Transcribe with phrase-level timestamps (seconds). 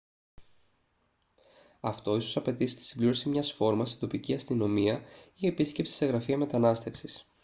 [1.79, 5.01] αυτό ίσως απαιτήσει τη συμπλήρωση μιας φόρμας στην τοπική αστυνομία
[5.35, 7.25] ή επίσκεψη σε γραφεία μετανάστευσης